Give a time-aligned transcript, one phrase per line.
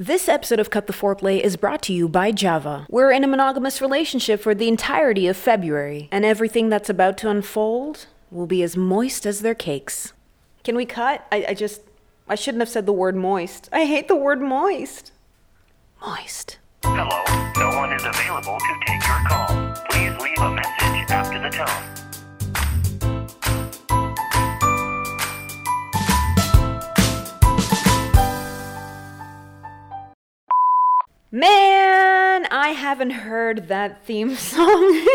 [0.00, 2.86] This episode of Cut the Foreplay is brought to you by Java.
[2.88, 7.28] We're in a monogamous relationship for the entirety of February, and everything that's about to
[7.28, 10.14] unfold will be as moist as their cakes.
[10.64, 11.26] Can we cut?
[11.30, 11.82] I, I just.
[12.26, 13.68] I shouldn't have said the word moist.
[13.74, 15.12] I hate the word moist.
[16.00, 16.56] Moist.
[16.82, 19.74] Hello, no one is available to take your call.
[19.90, 22.09] Please leave a message after the tone.
[31.32, 35.06] Man, I haven't heard that theme song.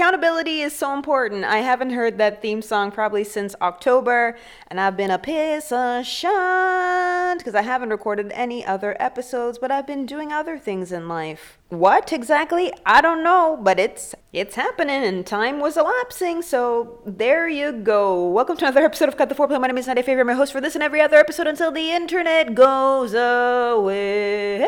[0.00, 1.44] Accountability is so important.
[1.44, 4.34] I haven't heard that theme song probably since October,
[4.68, 9.70] and I've been a piss a shunt because I haven't recorded any other episodes, but
[9.70, 11.58] I've been doing other things in life.
[11.68, 12.72] What exactly?
[12.86, 18.26] I don't know, but it's it's happening and time was elapsing, so there you go.
[18.26, 19.60] Welcome to another episode of Cut the Foreplay.
[19.60, 21.90] My name is Nadia Favorite, my host for this and every other episode until the
[21.90, 24.66] internet goes away.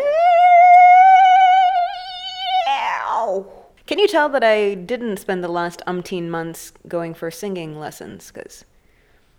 [3.86, 8.30] Can you tell that I didn't spend the last umpteen months going for singing lessons?
[8.32, 8.64] Because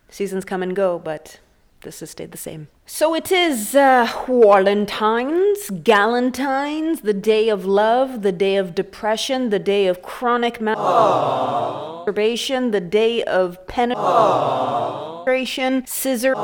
[0.09, 1.39] seasons come and go, but
[1.81, 2.67] this has stayed the same.
[2.85, 9.59] So it is uh, Valentine's, Galentine's, the day of love, the day of depression, the
[9.59, 16.35] day of chronic masturbation, the day of penetration, scissor,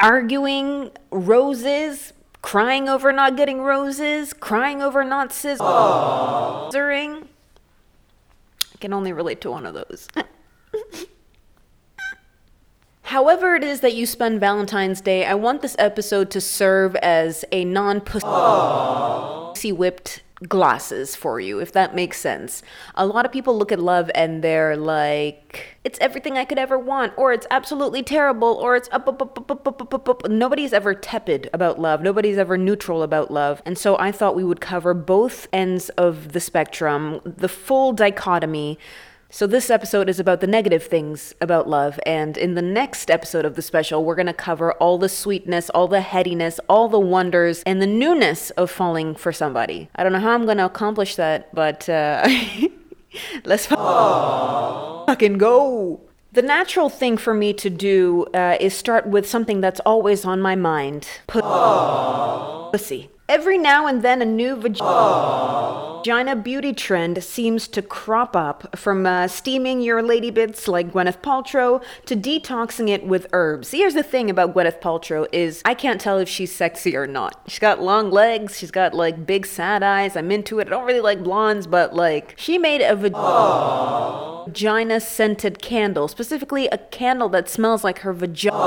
[0.00, 2.12] arguing, roses,
[2.46, 5.58] crying over not getting roses, crying over not scissoring.
[8.72, 10.06] I can only relate to one of those.
[13.02, 17.44] However, it is that you spend Valentine's Day, I want this episode to serve as
[17.50, 22.62] a non pussy whipped glasses for you, if that makes sense.
[22.94, 26.78] A lot of people look at love and they're like, it's everything I could ever
[26.78, 30.28] want, or it's absolutely terrible, or it's up, up, up, up, up, up, up, up.
[30.28, 32.02] Nobody's ever tepid about love.
[32.02, 33.62] Nobody's ever neutral about love.
[33.64, 38.78] And so I thought we would cover both ends of the spectrum, the full dichotomy
[39.36, 43.44] so, this episode is about the negative things about love, and in the next episode
[43.44, 47.62] of the special, we're gonna cover all the sweetness, all the headiness, all the wonders,
[47.66, 49.90] and the newness of falling for somebody.
[49.94, 52.26] I don't know how I'm gonna accomplish that, but uh,
[53.44, 56.00] let's fucking go.
[56.32, 60.40] The natural thing for me to do uh, is start with something that's always on
[60.40, 63.10] my mind pussy.
[63.28, 69.26] Every now and then, a new vagina beauty trend seems to crop up from uh,
[69.26, 73.72] steaming your lady bits like Gwyneth Paltrow to detoxing it with herbs.
[73.72, 77.40] Here's the thing about Gwyneth Paltrow is I can't tell if she's sexy or not.
[77.48, 80.14] She's got long legs, she's got like big sad eyes.
[80.16, 80.68] I'm into it.
[80.68, 82.94] I don't really like blondes, but like she made a
[84.46, 88.58] vagina scented candle, specifically a candle that smells like her vagina.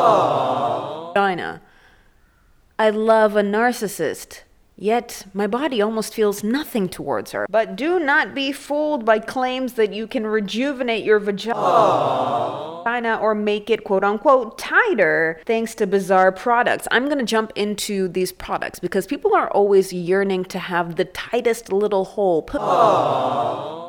[2.78, 4.42] I love a narcissist.
[4.82, 7.46] Yet, my body almost feels nothing towards her.
[7.50, 13.70] But do not be fooled by claims that you can rejuvenate your vagina or make
[13.70, 16.88] it quote unquote tighter thanks to bizarre products.
[16.92, 21.72] I'm gonna jump into these products because people are always yearning to have the tightest
[21.72, 22.44] little hole.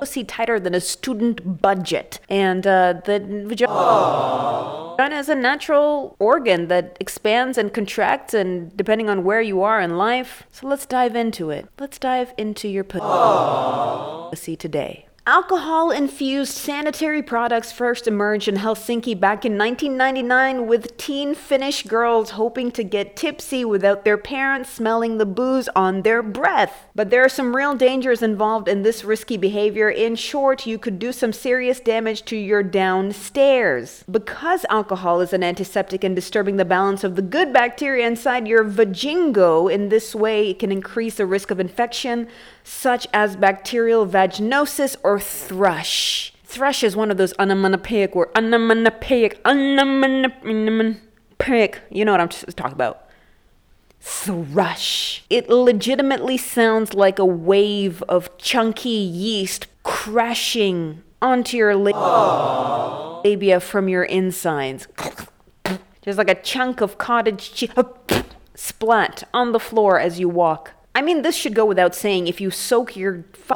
[0.01, 2.21] Pussy tighter than a student budget.
[2.29, 3.73] And uh, the vagina.
[5.01, 9.81] Vagina is a natural organ that expands and contracts, and depending on where you are
[9.81, 10.43] in life.
[10.53, 11.67] So let's dive into it.
[11.79, 15.07] Let's dive into your pussy today.
[15.27, 22.31] Alcohol infused sanitary products first emerged in Helsinki back in 1999 with teen Finnish girls
[22.31, 26.87] hoping to get tipsy without their parents smelling the booze on their breath.
[26.95, 29.91] But there are some real dangers involved in this risky behavior.
[29.91, 34.05] In short, you could do some serious damage to your downstairs.
[34.11, 38.65] Because alcohol is an antiseptic and disturbing the balance of the good bacteria inside your
[38.65, 42.27] vajingo, in this way it can increase the risk of infection
[42.71, 46.33] such as bacterial vaginosis or thrush.
[46.45, 51.81] Thrush is one of those onomatopoeic word onomatopoeic onomatopoeic.
[51.91, 53.09] You know what I'm talking about.
[54.01, 55.25] Thrush.
[55.29, 63.89] It legitimately sounds like a wave of chunky yeast crashing onto your la- labia from
[63.89, 64.87] your insides.
[66.03, 67.71] Just like a chunk of cottage cheese
[68.55, 70.75] splat on the floor as you walk.
[70.95, 72.27] I mean, this should go without saying.
[72.27, 73.55] If you soak your fu-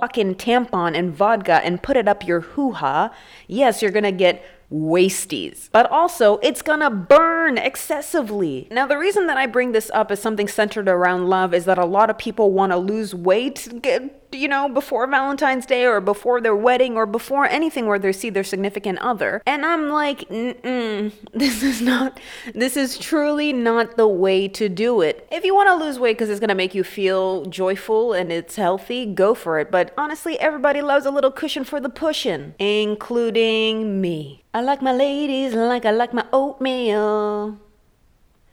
[0.00, 3.10] fucking tampon in vodka and put it up your hoo ha,
[3.48, 5.68] yes, you're gonna get wasties.
[5.72, 8.68] But also, it's gonna burn excessively.
[8.70, 11.78] Now, the reason that I bring this up as something centered around love is that
[11.78, 13.68] a lot of people wanna lose weight.
[13.82, 18.12] Get, you know, before Valentine's Day or before their wedding or before anything where they
[18.12, 19.42] see their significant other.
[19.46, 22.18] And I'm like, mm this is not,
[22.54, 25.26] this is truly not the way to do it.
[25.30, 28.32] If you want to lose weight because it's going to make you feel joyful and
[28.32, 29.70] it's healthy, go for it.
[29.70, 34.44] But honestly, everybody loves a little cushion for the pushing, including me.
[34.52, 37.58] I like my ladies like I like my oatmeal.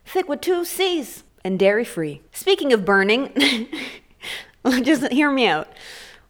[0.06, 2.22] Thick with two C's and dairy free.
[2.32, 3.32] Speaking of burning,
[4.84, 5.68] just hear me out.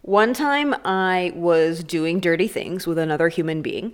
[0.02, 3.94] One time I was doing dirty things with another human being,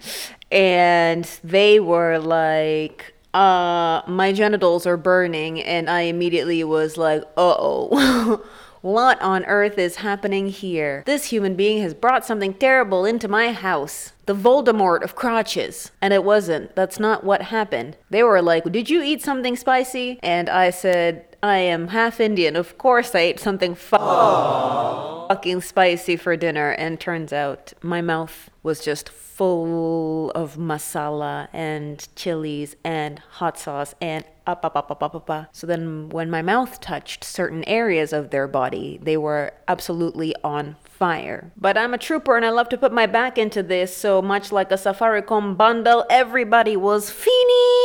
[0.51, 7.55] and they were like, uh, my genitals are burning, and I immediately was like, uh
[7.57, 8.43] oh.
[8.81, 11.03] What on earth is happening here?
[11.05, 14.13] This human being has brought something terrible into my house.
[14.25, 15.91] The Voldemort of crotches.
[16.01, 16.75] And it wasn't.
[16.77, 17.97] That's not what happened.
[18.09, 20.17] They were like, Did you eat something spicy?
[20.23, 22.55] And I said, I am half Indian.
[22.55, 26.71] Of course I ate something fu- fucking spicy for dinner.
[26.71, 33.95] And turns out my mouth was just full of masala and chilies and hot sauce
[34.01, 35.49] and up, up, up, up, up, up.
[35.53, 40.75] So then when my mouth touched certain areas of their body, they were absolutely on
[40.83, 41.51] fire.
[41.55, 44.51] But I'm a trooper and I love to put my back into this, so much
[44.51, 47.78] like a safari Safaricom bundle, everybody was finished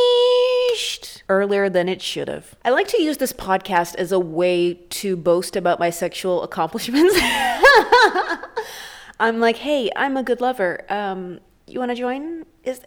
[1.29, 2.55] earlier than it should have.
[2.63, 7.15] I like to use this podcast as a way to boast about my sexual accomplishments.
[9.19, 10.85] I'm like, hey, I'm a good lover.
[10.89, 12.45] Um, you want to join?
[12.63, 12.81] Is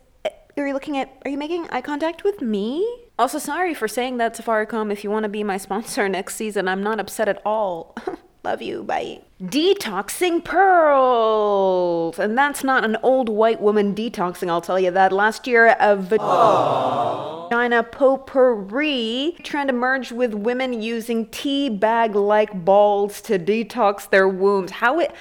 [0.56, 1.10] are you looking at?
[1.24, 2.86] Are you making eye contact with me?
[3.18, 4.92] Also, sorry for saying that, Safaricom.
[4.92, 7.96] If you want to be my sponsor next season, I'm not upset at all.
[8.44, 8.82] Love you.
[8.82, 9.20] Bye.
[9.42, 12.18] Detoxing pearls.
[12.18, 15.12] And that's not an old white woman detoxing, I'll tell you that.
[15.12, 23.38] Last year, a vagina potpourri trend emerged with women using tea bag like balls to
[23.38, 24.70] detox their wombs.
[24.72, 25.12] How it.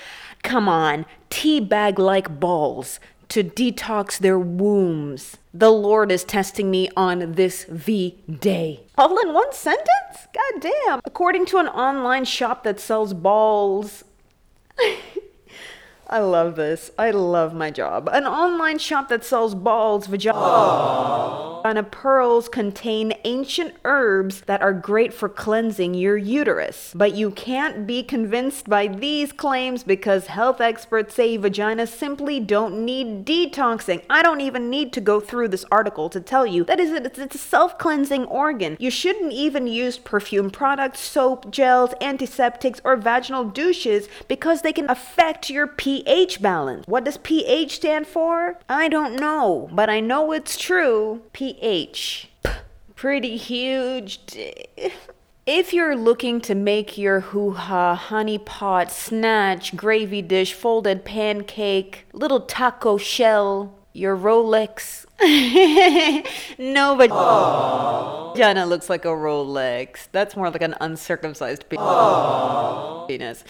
[0.44, 5.38] Come on, tea bag like balls to detox their wombs.
[5.54, 8.82] The Lord is testing me on this V day.
[8.98, 10.28] All in one sentence?
[10.34, 11.02] God damn.
[11.06, 14.04] According to an online shop that sells balls.
[16.10, 16.92] I love this.
[16.98, 18.08] I love my job.
[18.12, 25.28] An online shop that sells balls, vagina pearls contain ancient herbs that are great for
[25.28, 26.94] cleansing your uterus.
[26.96, 32.86] But you can't be convinced by these claims because health experts say vaginas simply don't
[32.86, 34.02] need detoxing.
[34.10, 37.20] I don't even need to go through this article to tell you that is it's,
[37.20, 38.78] it's a self-cleansing organ.
[38.80, 44.90] You shouldn't even use perfume products, soap, gels, antiseptics, or vaginal douches because they can
[44.90, 46.86] affect your pH pH balance.
[46.88, 48.58] What does pH stand for?
[48.70, 51.22] I don't know, but I know it's true.
[51.34, 52.30] pH.
[52.44, 52.52] P-
[52.96, 54.20] Pretty huge.
[55.46, 62.06] If you're looking to make your hoo ha, honey pot, snatch, gravy dish, folded pancake,
[62.12, 65.06] little taco shell, your Rolex.
[66.60, 70.08] no, but Jana looks like a Rolex.
[70.12, 73.44] That's more like an uncircumcised penis.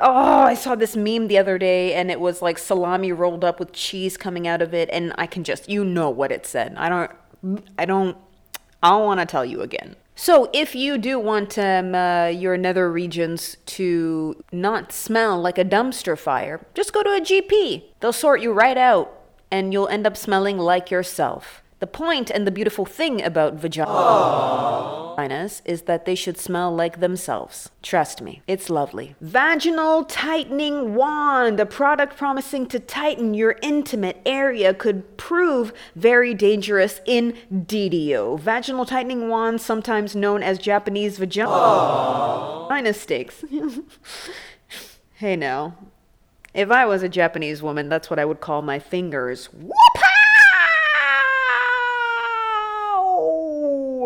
[0.00, 3.58] Oh, I saw this meme the other day and it was like salami rolled up
[3.58, 6.74] with cheese coming out of it and I can just you know what it said.
[6.76, 7.10] I don't
[7.78, 8.16] I don't
[8.82, 9.96] I don't want to tell you again.
[10.16, 15.64] So, if you do want um, uh, your nether regions to not smell like a
[15.64, 17.82] dumpster fire, just go to a GP.
[17.98, 21.62] They'll sort you right out and you'll end up smelling like yourself.
[21.80, 23.90] The point and the beautiful thing about vaginas
[25.66, 27.70] is that they should smell like themselves.
[27.82, 29.16] Trust me, it's lovely.
[29.20, 37.02] Vaginal Tightening Wand, a product promising to tighten your intimate area, could prove very dangerous
[37.04, 38.40] in DDO.
[38.40, 43.44] Vaginal Tightening Wand, sometimes known as Japanese vagina sticks.
[45.16, 45.76] hey now,
[46.54, 49.52] if I was a Japanese woman, that's what I would call my fingers.
[49.52, 49.83] Whoop-pow!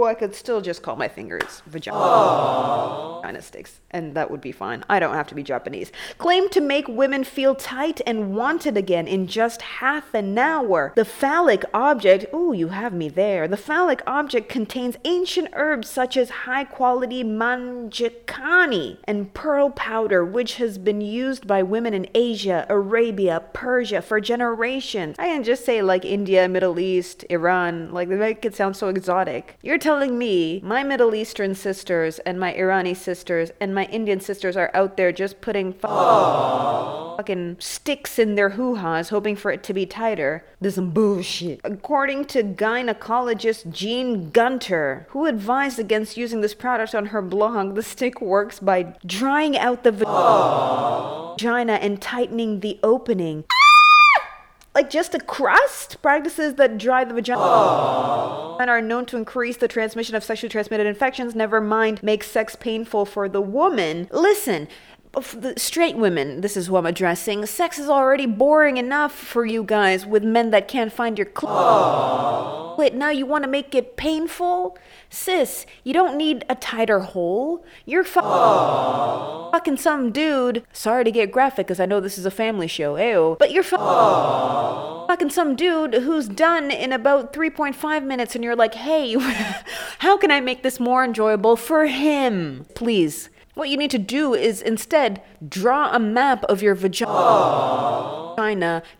[0.08, 1.98] I could still just call my fingers vagina.
[1.98, 4.84] Vagina sticks, and that would be fine.
[4.88, 5.92] I don't have to be Japanese.
[6.16, 10.92] Claim to make women feel tight and wanted again in just half an hour.
[10.96, 13.46] The phallic object, ooh, you have me there.
[13.46, 20.56] The phallic object contains ancient herbs such as high quality manjakani and pearl powder, which
[20.56, 25.16] has been used by women in Asia, Arabia, Persia for generations.
[25.18, 28.88] I can just say like India, Middle East, Iran, like they make it sound so
[28.88, 29.58] exotic.
[29.62, 34.20] You're telling telling me my Middle Eastern sisters and my Irani sisters and my Indian
[34.20, 39.74] sisters are out there just putting fucking sticks in their hoo-has hoping for it to
[39.74, 40.44] be tighter?
[40.60, 41.60] This is some bullshit.
[41.64, 47.82] According to gynecologist Jen Gunter, who advised against using this product on her blog, the
[47.82, 53.42] stick works by drying out the vagina and tightening the opening
[54.78, 58.56] like just a crust practices that dry the vagina.
[58.60, 61.34] And are known to increase the transmission of sexually transmitted infections.
[61.34, 64.08] Never mind make sex painful for the woman.
[64.12, 64.68] Listen
[65.56, 67.44] straight women this is who i'm addressing.
[67.46, 72.76] Sex is already boring enough for you guys with men that can't find your cl-
[72.78, 74.76] wait now you want to make it painful?
[75.10, 77.64] Sis you don't need a tighter hole.
[77.86, 80.64] You're fu- fucking some dude.
[80.72, 83.62] Sorry to get graphic because i know this is a family show ayo but you're
[83.62, 83.76] fu-
[85.08, 89.16] fucking some dude who's done in about 3.5 minutes and you're like hey
[89.98, 92.66] how can i make this more enjoyable for him?
[92.74, 97.02] Please what you need to do is instead draw a map of your vagina,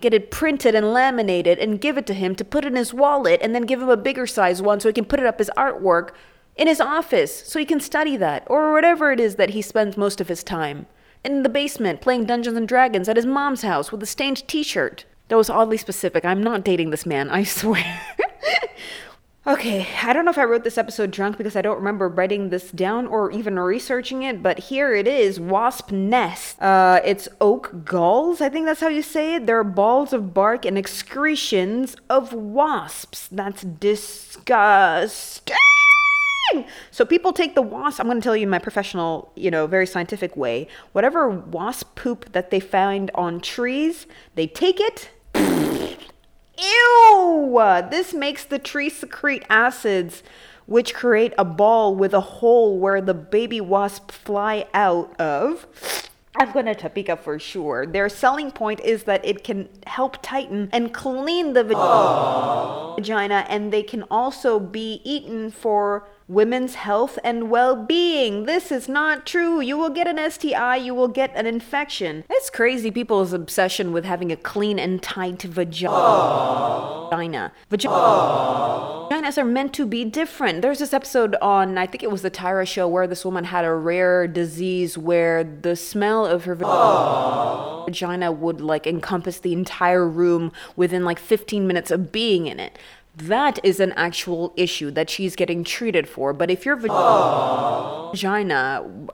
[0.01, 3.41] get it printed and laminated, and give it to him to put in his wallet,
[3.41, 5.49] and then give him a bigger size one so he can put it up as
[5.57, 6.11] artwork
[6.57, 9.97] in his office so he can study that, or whatever it is that he spends
[9.97, 10.87] most of his time.
[11.25, 14.65] In the basement, playing Dungeons and Dragons at his mom's house with a stained t
[14.65, 15.05] shirt.
[15.29, 16.25] That was oddly specific.
[16.25, 18.08] I'm not dating this man, I swear.
[19.49, 22.51] Okay, I don't know if I wrote this episode drunk because I don't remember writing
[22.51, 26.61] this down or even researching it, but here it is Wasp Nest.
[26.61, 29.47] Uh, it's oak galls, I think that's how you say it.
[29.47, 33.27] They're balls of bark and excretions of wasps.
[33.29, 35.57] That's disgusting.
[36.91, 39.87] So people take the wasp, I'm going to tell you my professional, you know, very
[39.87, 40.69] scientific way.
[40.93, 45.09] Whatever wasp poop that they find on trees, they take it
[46.59, 47.61] Ew!
[47.91, 50.23] This makes the tree secrete acids,
[50.67, 55.67] which create a ball with a hole where the baby wasp fly out of.
[56.37, 57.87] I'm gonna Topeka for sure.
[57.87, 63.73] Their selling point is that it can help tighten and clean the vag- vagina, and
[63.73, 68.45] they can also be eaten for women's health and well being.
[68.45, 69.61] This is not true.
[69.61, 72.25] You will get an STI, you will get an infection.
[72.31, 77.09] It's crazy people's obsession with having a clean and tight vagina.
[77.11, 77.53] Vagina.
[79.11, 80.63] Vaginas are meant to be different.
[80.63, 83.65] There's this episode on, I think it was the Tyra show, where this woman had
[83.65, 90.53] a rare disease where the smell of her vagina would like encompass the entire room
[90.77, 92.79] within like 15 minutes of being in it.
[93.23, 96.33] That is an actual issue that she's getting treated for.
[96.33, 98.09] But if your vagina,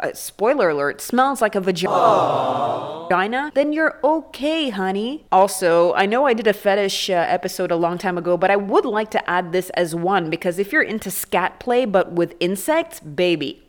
[0.02, 5.24] uh, spoiler alert, smells like a vagina, then you're okay, honey.
[5.32, 8.56] Also, I know I did a fetish uh, episode a long time ago, but I
[8.56, 12.34] would like to add this as one because if you're into scat play but with
[12.40, 13.62] insects, baby.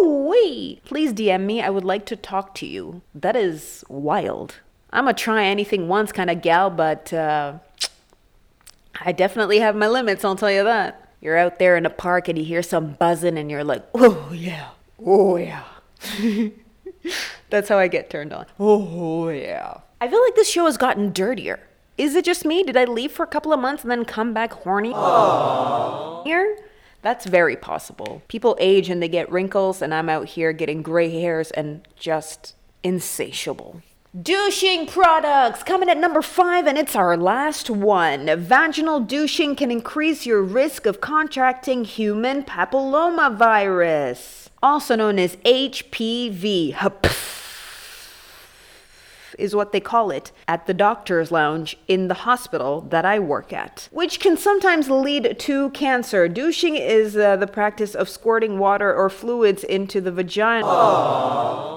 [0.00, 0.80] Wee.
[0.84, 1.60] Please DM me.
[1.60, 3.02] I would like to talk to you.
[3.14, 4.60] That is wild.
[4.90, 7.54] I'm a try anything once kind of gal, but uh,
[9.00, 11.08] I definitely have my limits, I'll tell you that.
[11.20, 14.30] You're out there in a park and you hear some buzzing and you're like, oh
[14.32, 14.70] yeah,
[15.04, 15.64] oh yeah.
[17.50, 18.46] That's how I get turned on.
[18.58, 19.78] Oh yeah.
[20.00, 21.60] I feel like this show has gotten dirtier.
[21.96, 22.62] Is it just me?
[22.62, 24.92] Did I leave for a couple of months and then come back horny?
[26.24, 26.58] Here?
[27.02, 28.22] That's very possible.
[28.28, 32.54] People age and they get wrinkles, and I'm out here getting gray hairs and just
[32.82, 33.82] insatiable.
[34.22, 38.26] Douching products coming at number five, and it's our last one.
[38.38, 46.74] Vaginal douching can increase your risk of contracting human papillomavirus, also known as HPV.
[49.38, 53.52] Is what they call it at the doctor's lounge in the hospital that I work
[53.52, 56.28] at, which can sometimes lead to cancer.
[56.28, 60.66] Douching is uh, the practice of squirting water or fluids into the vagina.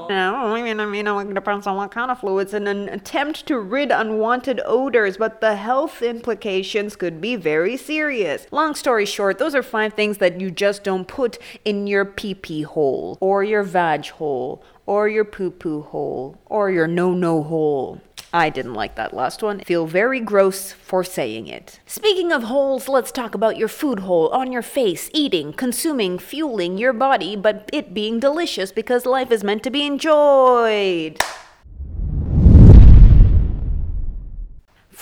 [0.09, 3.45] Now, I mean, I mean, it depends on what kind of fluids in an attempt
[3.47, 8.47] to rid unwanted odors, but the health implications could be very serious.
[8.51, 12.35] Long story short, those are five things that you just don't put in your pee
[12.35, 17.43] pee hole, or your vag hole, or your poo poo hole, or your no no
[17.43, 18.01] hole.
[18.33, 19.61] I didn't like that last one.
[19.61, 21.79] Feel very gross for saying it.
[21.85, 26.77] Speaking of holes, let's talk about your food hole on your face, eating, consuming, fueling
[26.77, 31.19] your body, but it being delicious because life is meant to be enjoyed.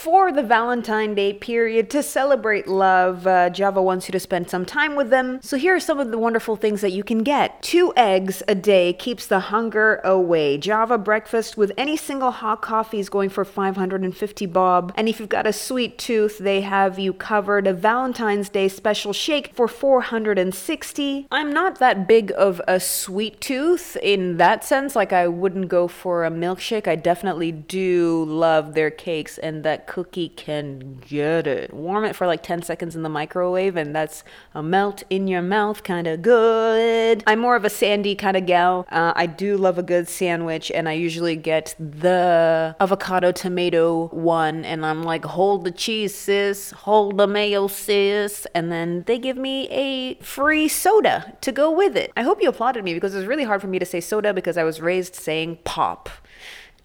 [0.06, 3.26] For the Valentine Day period to celebrate love.
[3.26, 5.40] Uh, Java wants you to spend some time with them.
[5.42, 7.60] So here are some of the wonderful things that you can get.
[7.64, 10.60] Two eggs a day keeps the hunger away.
[10.60, 14.94] Java breakfast with any single hot coffee is going for 550 bob.
[14.96, 17.66] And if you've got a sweet tooth, they have you covered.
[17.66, 21.26] A Valentine's Day special shake for 460.
[21.32, 24.96] I'm not that big of a sweet tooth in that sense.
[24.96, 26.88] Like I wouldn't go for a milkshake.
[26.88, 31.74] I definitely do love their cakes and that cookie can get it.
[31.74, 35.42] Warm it for like 10 seconds in the microwave and that's a melt in your
[35.42, 37.24] mouth kind of good.
[37.26, 38.86] I'm more of a sandy kind of gal.
[38.92, 44.66] Uh, I do love a good sandwich and I usually get the avocado tomato one
[44.66, 48.46] and I'm like, hold the cheese, sis, hold the mayo, sis.
[48.54, 52.12] And then they give me a free soda to go with it.
[52.18, 54.34] I hope you applauded me because it was really hard for me to say soda
[54.34, 56.10] because I was raised saying pop.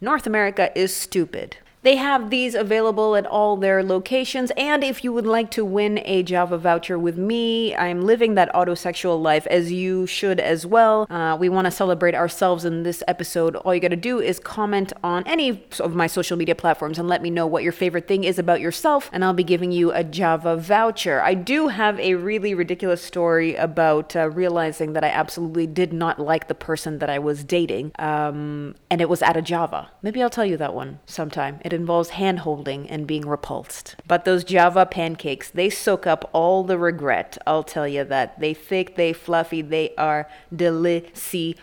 [0.01, 1.57] North America is stupid.
[1.83, 4.53] They have these available at all their locations.
[4.57, 8.53] And if you would like to win a Java voucher with me, I'm living that
[8.53, 11.07] autosexual life as you should as well.
[11.09, 13.57] Uh, we want to celebrate ourselves in this episode.
[13.57, 17.09] All you got to do is comment on any of my social media platforms and
[17.09, 19.91] let me know what your favorite thing is about yourself, and I'll be giving you
[19.93, 21.23] a Java voucher.
[21.23, 26.19] I do have a really ridiculous story about uh, realizing that I absolutely did not
[26.19, 29.91] like the person that I was dating, um, and it was at a Java.
[30.03, 31.59] Maybe I'll tell you that one sometime.
[31.65, 33.97] It involves hand holding and being repulsed.
[34.07, 37.39] But those Java pancakes, they soak up all the regret.
[37.47, 38.39] I'll tell you that.
[38.41, 41.57] They thick, they fluffy, they are delicioso.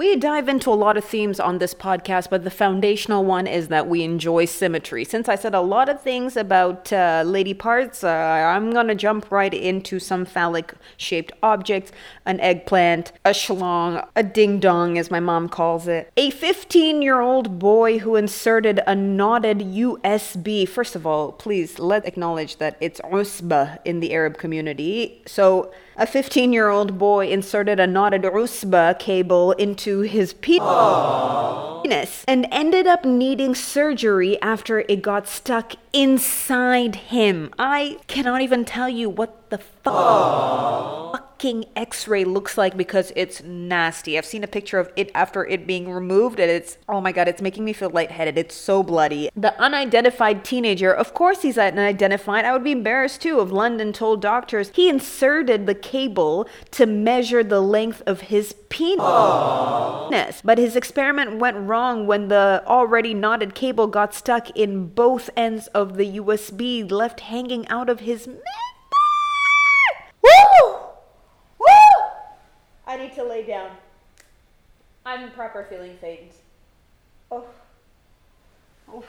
[0.00, 3.68] We dive into a lot of themes on this podcast, but the foundational one is
[3.68, 5.04] that we enjoy symmetry.
[5.04, 9.30] Since I said a lot of things about uh, lady parts, uh, I'm gonna jump
[9.30, 11.92] right into some phallic shaped objects
[12.24, 16.10] an eggplant, a schlong, a ding dong, as my mom calls it.
[16.16, 20.66] A 15 year old boy who inserted a knotted USB.
[20.66, 25.22] First of all, please let's acknowledge that it's usba in the Arab community.
[25.26, 30.64] So, a 15 year old boy inserted a knotted usba cable into his penis
[32.26, 37.52] and ended up needing surgery after it got stuck inside him.
[37.58, 41.00] I cannot even tell you what the fuck
[41.40, 44.18] fucking x-ray looks like because it's nasty.
[44.18, 47.28] I've seen a picture of it after it being removed and it's oh my god,
[47.28, 48.36] it's making me feel lightheaded.
[48.36, 49.30] It's so bloody.
[49.34, 52.44] The unidentified teenager, of course he's unidentified.
[52.44, 57.42] I would be embarrassed too if London told doctors he inserted the cable to measure
[57.42, 59.00] the length of his penis.
[60.44, 65.68] But his experiment went wrong when the already knotted cable got stuck in both ends
[65.68, 68.42] of the USB left hanging out of his member.
[70.22, 70.76] Woo!
[71.58, 71.66] Woo!
[72.86, 73.70] I need to lay down.
[75.06, 76.32] I'm proper feeling faint.
[77.30, 77.44] Oh.
[78.92, 79.04] Oh.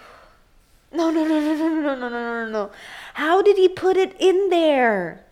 [0.93, 2.71] No, no, no, no, no, no, no, no, no, no.
[3.15, 5.25] How did he put it in there?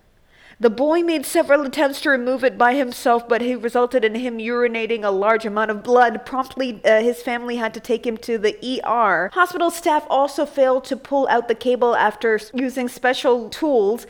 [0.59, 4.39] The boy made several attempts to remove it by himself, but it resulted in him
[4.39, 6.25] urinating a large amount of blood.
[6.25, 9.29] Promptly, uh, his family had to take him to the ER.
[9.33, 14.07] Hospital staff also failed to pull out the cable after using special tools.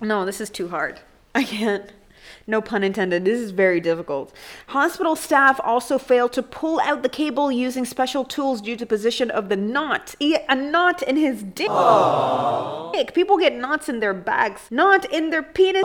[0.00, 1.00] No, this is too hard.
[1.34, 1.92] I can't.
[2.46, 3.24] No pun intended.
[3.24, 4.32] This is very difficult.
[4.68, 9.30] Hospital staff also failed to pull out the cable using special tools due to position
[9.30, 10.14] of the knot.
[10.18, 11.68] He- a knot in his dick.
[13.14, 15.82] People get knots in their bags, not in their penis.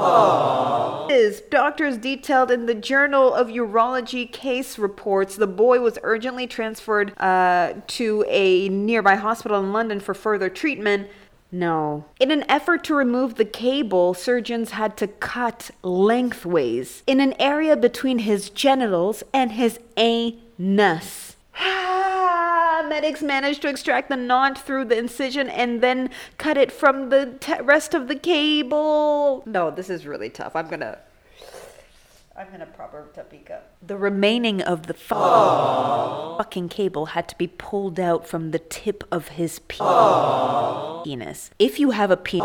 [1.49, 7.73] Doctors detailed in the Journal of Urology case reports the boy was urgently transferred uh,
[7.87, 11.07] to a nearby hospital in London for further treatment.
[11.51, 12.05] No.
[12.19, 17.77] In an effort to remove the cable, surgeons had to cut lengthways in an area
[17.77, 21.35] between his genitals and his anus.
[21.57, 21.85] Ah
[22.87, 27.35] medics managed to extract the knot through the incision and then cut it from the
[27.39, 29.43] te- rest of the cable.
[29.45, 30.55] No, this is really tough.
[30.55, 30.99] I'm gonna.
[32.37, 33.61] I'm gonna proper Topeka.
[33.81, 39.05] The remaining of the fu- fucking cable had to be pulled out from the tip
[39.09, 39.77] of his pe-
[41.05, 41.51] penis.
[41.59, 42.41] If you have a pe-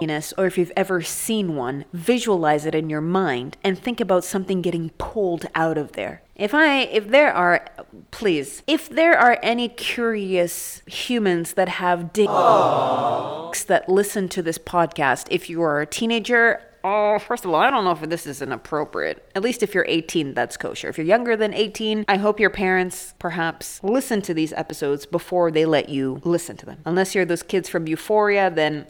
[0.00, 4.24] penis, or if you've ever seen one, visualize it in your mind and think about
[4.24, 6.22] something getting pulled out of there.
[6.34, 7.66] If I, if there are,
[8.10, 15.26] please, if there are any curious humans that have dicks that listen to this podcast,
[15.30, 18.42] if you are a teenager, Oh, first of all, I don't know if this is
[18.42, 19.30] inappropriate.
[19.34, 20.88] At least if you're 18, that's kosher.
[20.88, 25.50] If you're younger than 18, I hope your parents perhaps listen to these episodes before
[25.50, 26.78] they let you listen to them.
[26.84, 28.86] Unless you're those kids from Euphoria, then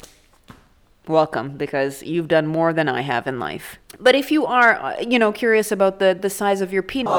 [1.07, 3.79] welcome because you've done more than I have in life.
[4.01, 7.13] But if you are, uh, you know, curious about the, the size of your penis,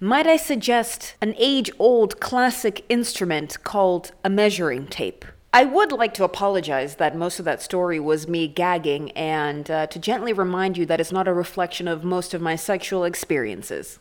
[0.00, 5.24] might I suggest an age old classic instrument called a measuring tape?
[5.56, 9.86] I would like to apologize that most of that story was me gagging and uh,
[9.86, 13.98] to gently remind you that it's not a reflection of most of my sexual experiences.